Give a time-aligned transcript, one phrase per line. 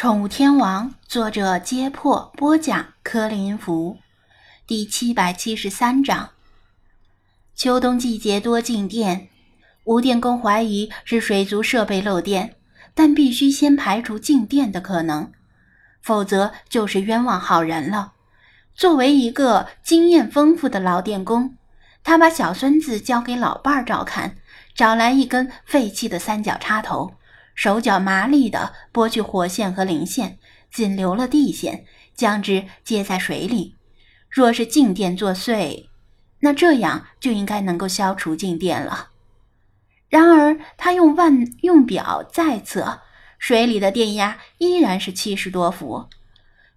[0.00, 3.98] 宠物天王，作者：揭破，播讲：柯林福，
[4.64, 6.30] 第七百七十三章。
[7.56, 9.28] 秋冬季节多静电，
[9.82, 12.54] 吴电工怀疑是水族设备漏电，
[12.94, 15.32] 但必须先排除静电的可能，
[16.00, 18.12] 否则就是冤枉好人了。
[18.76, 21.56] 作为一个经验丰富的老电工，
[22.04, 24.36] 他把小孙子交给老伴儿照看，
[24.76, 27.14] 找来一根废弃的三角插头。
[27.58, 30.38] 手脚麻利地拨去火线和零线，
[30.70, 33.74] 仅留了地线，将之接在水里。
[34.30, 35.88] 若是静电作祟，
[36.38, 39.08] 那这样就应该能够消除静电了。
[40.08, 43.00] 然而，他用万用表再测，
[43.40, 46.08] 水里的电压依然是七十多伏。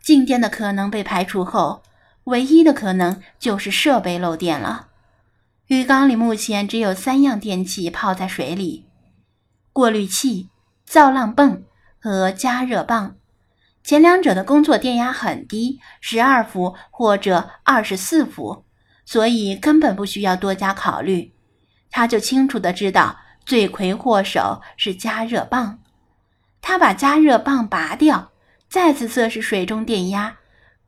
[0.00, 1.82] 静电的可能被排除后，
[2.24, 4.88] 唯一的可能就是设备漏电了。
[5.66, 8.86] 鱼缸里目前只有三样电器泡在水里：
[9.74, 10.48] 过滤器。
[10.90, 11.62] 造浪泵
[12.00, 13.14] 和加热棒，
[13.84, 18.64] 前两者的工作电压很低，十二伏或者二十四伏，
[19.04, 21.32] 所以根本不需要多加考虑。
[21.92, 23.16] 他就清楚的知道
[23.46, 25.78] 罪魁祸首是加热棒。
[26.60, 28.32] 他把加热棒拔掉，
[28.68, 30.38] 再次测试水中电压，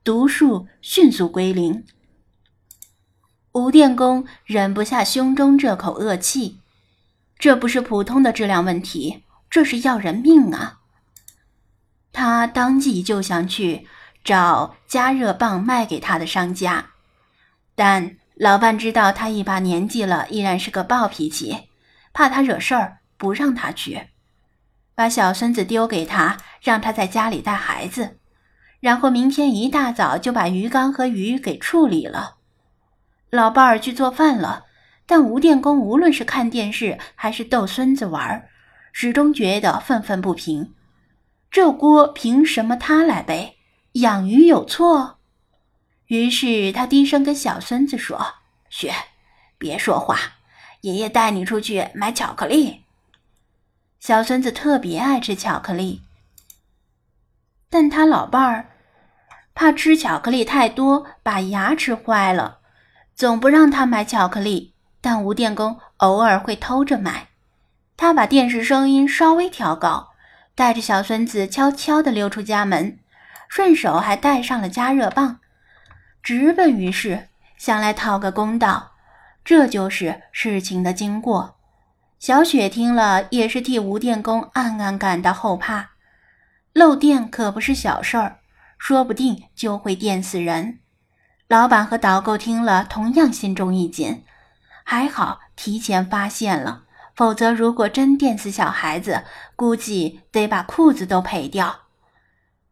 [0.03, 1.85] 读数迅速归零。
[3.53, 6.59] 吴电工忍不下胸中这口恶气，
[7.39, 9.23] 这不是普通的质量问题。
[9.53, 10.79] 这是要人命啊！
[12.11, 13.87] 他当即就想去
[14.25, 16.93] 找加热棒卖给他的商家，
[17.75, 21.69] 但老伴知道他一把年纪了，依然是个暴脾气，
[22.15, 24.09] 怕他惹事儿，不让他去，
[24.95, 28.17] 把小孙子丢给他，让他在家里带孩子，
[28.81, 32.37] 然后明天一大早就把鱼缸和鱼给处理了。
[33.29, 34.65] 老伴儿去做饭了，
[35.05, 38.49] 但吴电工无论是看电视还是逗孙子玩儿。
[38.93, 40.75] 始终觉得愤愤不平，
[41.51, 43.57] 这锅凭什么他来背？
[43.95, 45.19] 养鱼有错？
[46.07, 48.35] 于是他低声跟小孙子说
[48.71, 48.95] ：“雪，
[49.59, 50.19] 别说话，
[50.83, 52.85] 爷爷带你出去买巧克力。”
[53.99, 56.03] 小孙子特别爱吃巧克力，
[57.71, 58.69] 但他老伴儿
[59.55, 62.59] 怕吃巧克力太多把牙吃坏了，
[63.15, 64.75] 总不让他买巧克力。
[65.01, 67.32] 但吴电工偶尔会偷着买。
[68.03, 70.09] 他把电视声音稍微调高，
[70.57, 72.99] 带着小孙子悄悄地溜出家门，
[73.49, 75.39] 顺手还带上了加热棒，
[76.21, 78.95] 直奔浴室，想来讨个公道。
[79.45, 81.55] 这就是事情的经过。
[82.19, 85.91] 小雪听了，也是替吴电工暗暗感到后怕。
[86.73, 88.41] 漏电可不是小事儿，
[88.77, 90.81] 说不定就会电死人。
[91.47, 94.25] 老板和导购听了，同样心中一紧，
[94.83, 96.83] 还好提前发现了。
[97.23, 99.23] 否则，如果真电死小孩子，
[99.55, 101.83] 估计得把裤子都赔掉。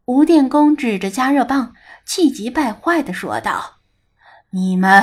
[0.03, 1.73] 吴电工指着加热棒，
[2.03, 3.77] 气急败坏地说道
[4.51, 5.01] ：“你们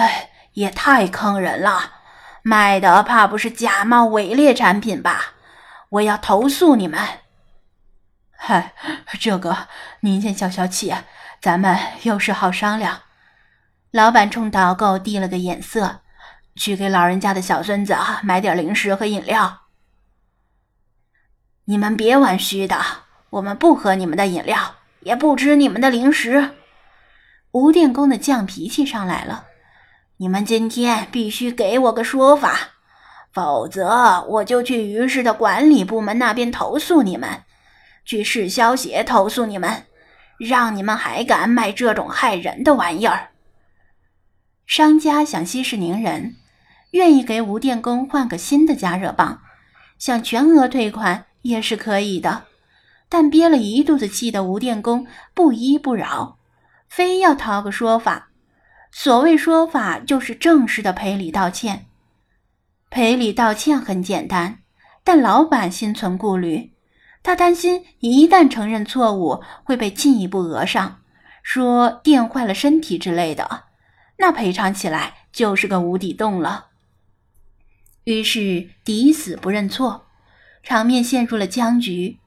[0.52, 1.92] 也太坑人了，
[2.42, 5.32] 卖的怕不是假冒伪劣产品吧？
[5.88, 7.00] 我要投诉你们！”
[8.36, 8.74] 嗨，
[9.18, 9.56] 这个
[10.00, 10.94] 您先消消气，
[11.40, 13.00] 咱们有事好商量。
[13.92, 16.02] 老板冲导购递了个眼色。
[16.58, 19.62] 去给老人家的小孙子买点零食和饮料。
[21.64, 22.78] 你们别玩虚的，
[23.30, 26.50] 我们不喝你们的饮料，也不吃你们的零食。
[27.52, 29.46] 吴电工的犟脾气上来了，
[30.16, 32.58] 你们今天必须给我个说法，
[33.32, 37.44] 否则我就去鱼市的管理部门那边投诉你们，
[38.04, 39.84] 去市消协投诉你们，
[40.38, 43.28] 让你们还敢卖这种害人的玩意儿。
[44.66, 46.36] 商家想息事宁人。
[46.92, 49.40] 愿意给吴电工换个新的加热棒，
[49.98, 52.44] 想全额退款也是可以的。
[53.08, 56.38] 但憋了一肚子气的吴电工不依不饶，
[56.88, 58.28] 非要讨个说法。
[58.90, 61.86] 所谓说法，就是正式的赔礼道歉。
[62.90, 64.60] 赔礼道歉很简单，
[65.04, 66.72] 但老板心存顾虑，
[67.22, 71.00] 他担心一旦承认错误会被进一步讹上，
[71.42, 73.64] 说电坏了身体之类的，
[74.16, 76.67] 那赔偿起来就是个无底洞了。
[78.08, 80.06] 于是抵死不认错，
[80.62, 82.18] 场面陷入了僵局。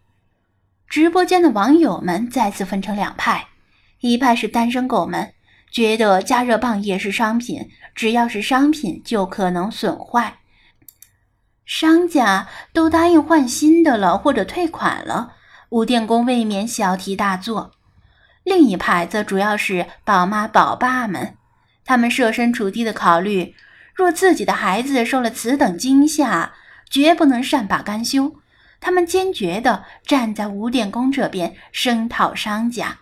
[0.88, 3.48] 直播间的网友们再次分成两派：
[4.00, 5.34] 一派是单身狗们，
[5.72, 10.42] 觉得加热棒也是商品，只要是商品就可能损坏，
[11.66, 15.34] 商家都答应换新的了或者退款了，
[15.70, 17.72] 吴电工未免小题大做。
[18.44, 21.36] 另一派则主要是宝妈宝爸们，
[21.84, 23.56] 他们设身处地的考虑。
[24.02, 26.54] 若自己的孩子受了此等惊吓，
[26.90, 28.36] 绝不能善罢甘休，
[28.80, 32.98] 他们坚决地站在吴电工这边声讨商家。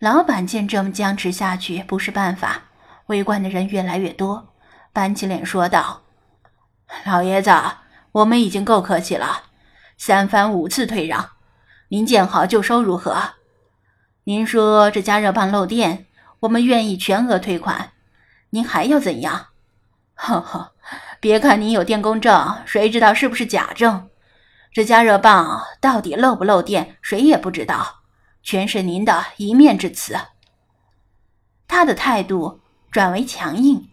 [0.00, 2.64] 老板见这么僵持下去不是办法，
[3.06, 4.52] 围观的人越来越多，
[4.92, 6.02] 板起脸说道
[7.06, 7.52] ：“老爷子，
[8.10, 9.44] 我们已经够客气了，
[9.96, 11.30] 三番五次退让，
[11.90, 13.34] 您见好就收如何？
[14.24, 16.06] 您说这加热棒漏电，
[16.40, 17.92] 我们愿意全额退款，
[18.50, 19.46] 您还要怎样？
[20.20, 20.72] 呵呵。”
[21.20, 24.08] 别看你有电工证，谁知道是不是假证？
[24.72, 28.02] 这加热棒到底漏不漏电，谁也不知道，
[28.42, 30.16] 全是您的一面之词。
[31.68, 33.90] 他的态度转为强硬，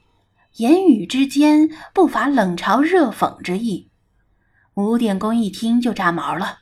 [0.53, 3.91] 言语之间不乏冷嘲热讽之意。
[4.75, 6.59] 吴电工一听就炸毛了：“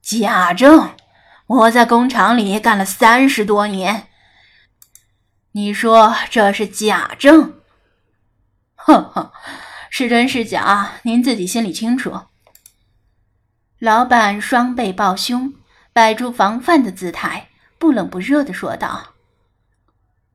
[0.00, 0.90] 假证？
[1.46, 4.08] 我在工厂里干了三十多年，
[5.52, 7.60] 你说这是假证？
[8.86, 9.30] 哼哼！”
[9.90, 12.22] 是真是假，您自己心里清楚。
[13.78, 15.54] 老板双背抱胸，
[15.92, 17.48] 摆出防范的姿态，
[17.78, 19.14] 不冷不热的说道：“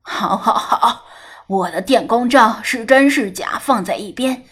[0.01, 1.05] 好，好，好，
[1.47, 4.45] 我的电工证是真是假放在一边，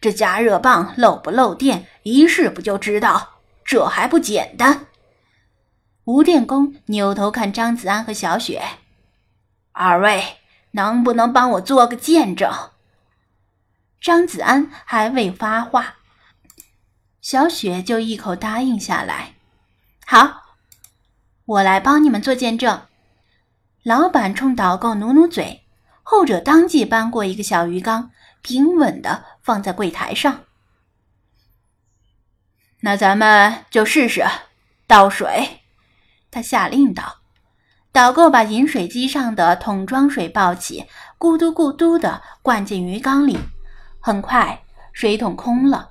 [0.00, 3.40] 这加热棒漏不漏电，一试不就知道？
[3.64, 4.86] 这还不简单？”
[6.06, 8.60] 吴电工扭头看张子安和小雪
[9.70, 10.38] ：“二位
[10.72, 12.52] 能不能帮我做个见证？”
[14.00, 15.96] 张子安还未发话，
[17.20, 19.34] 小雪就一口答应下来。
[20.06, 20.56] 好，
[21.44, 22.80] 我来帮你们做见证。
[23.82, 25.66] 老板冲导购努努嘴，
[26.02, 28.10] 后者当即搬过一个小鱼缸，
[28.40, 30.44] 平稳的放在柜台上。
[32.80, 34.24] 那咱们就试试
[34.86, 35.60] 倒水。
[36.30, 37.18] 他下令道。
[37.92, 40.86] 导购把饮水机上的桶装水抱起，
[41.18, 43.38] 咕嘟咕嘟的灌进鱼缸里。
[44.00, 44.62] 很快，
[44.92, 45.90] 水桶空了，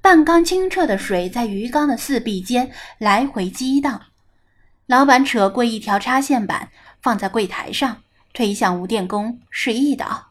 [0.00, 4.00] 半缸清澈的水在鱼缸的四壁间来回激荡。
[4.86, 6.70] 老板扯过一条插线板，
[7.02, 7.98] 放在柜台上，
[8.32, 10.28] 推向吴电工，示意道：“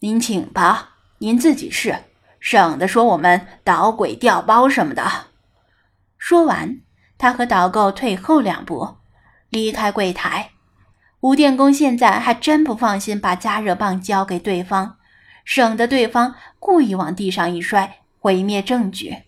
[0.00, 1.96] 您请吧，您自己试，
[2.40, 5.26] 省得说我们捣鬼调包什么的。”
[6.18, 6.80] 说完，
[7.16, 8.96] 他和导购退后两步，
[9.48, 10.50] 离开柜台。
[11.20, 14.96] 吴电工现在还真不放心把加热棒交给对方。
[15.44, 19.18] 省得对方故意往地上一摔，毁灭证据。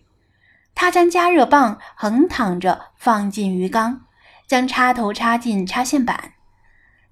[0.75, 4.01] 他将加热棒横躺着放进鱼缸，
[4.47, 6.33] 将插头插进插线板。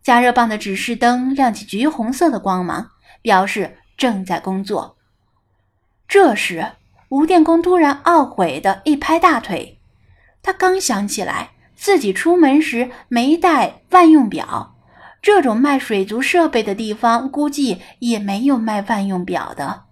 [0.02, 2.90] 加热棒的指示灯亮起橘红色的光芒，
[3.22, 4.98] 表示正在工作。
[6.08, 6.72] 这时，
[7.10, 9.80] 吴电工突然懊悔地一拍大腿，
[10.42, 14.71] 他刚想起来自己出门时没带万用表。
[15.22, 19.84] 这种卖水族设备的地方，估计也没有卖万用表的。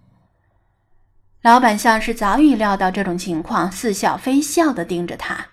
[1.42, 5.46] 老板像是早已料到这种情况，似笑非笑的盯着他。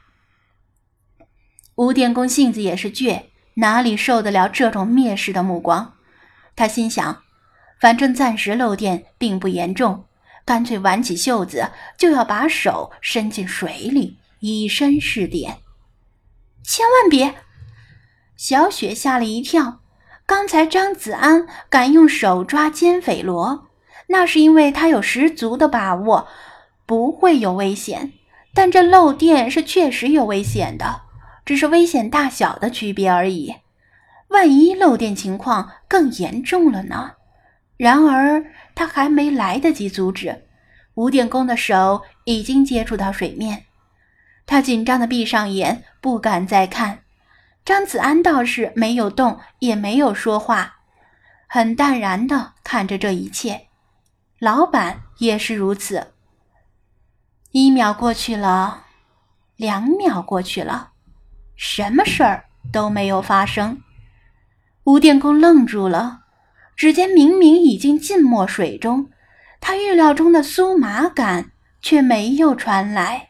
[1.75, 3.25] 吴电工性子也是倔，
[3.55, 5.93] 哪里受得了这种蔑视的目光？
[6.55, 7.21] 他心想，
[7.79, 10.05] 反正暂时漏电并不严重，
[10.43, 15.59] 干脆挽起袖子就要把手伸进水里，以身试点。
[16.63, 17.35] 千万别！
[18.37, 19.79] 小雪吓了一跳，
[20.27, 23.67] 刚才张子安敢用手抓尖匪螺，
[24.09, 26.27] 那是因为他有十足的把握
[26.85, 28.13] 不会有危险。
[28.53, 31.01] 但这漏电是确实有危险的，
[31.45, 33.55] 只是危险大小的区别而已。
[34.29, 37.13] 万一漏电情况更严重了呢？
[37.77, 40.45] 然而他还没来得及阻止，
[40.95, 43.65] 吴电工的手已经接触到水面，
[44.45, 46.99] 他紧张的闭上眼，不敢再看。
[47.67, 50.77] 张子安倒是没有动，也没有说话，
[51.49, 53.67] 很淡然的看着这一切。
[54.39, 56.13] 老板也是如此。
[57.51, 58.85] 一秒过去了，
[59.57, 60.91] 两秒过去了，
[61.57, 63.81] 什么事儿都没有发生。
[64.85, 66.21] 吴电工愣住了，
[66.77, 69.09] 只见明明已经浸没水中，
[69.59, 73.26] 他预料中的酥麻感却没有传来。